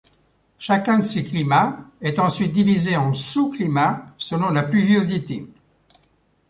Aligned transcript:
Chacun 0.57 0.97
de 0.97 1.05
ces 1.05 1.23
climats 1.23 1.85
est 2.01 2.17
ensuite 2.17 2.53
divisé 2.53 2.97
en 2.97 3.13
sous-climats 3.13 4.07
selon 4.17 4.49
la 4.49 4.63
pluviosité. 4.63 5.45